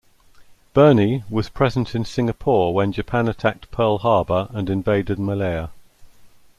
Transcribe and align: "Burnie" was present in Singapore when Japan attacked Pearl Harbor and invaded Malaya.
"Burnie" 0.73 1.23
was 1.29 1.47
present 1.47 1.93
in 1.93 2.05
Singapore 2.05 2.73
when 2.73 2.91
Japan 2.91 3.27
attacked 3.27 3.69
Pearl 3.69 3.99
Harbor 3.99 4.47
and 4.49 4.67
invaded 4.67 5.19
Malaya. 5.19 5.69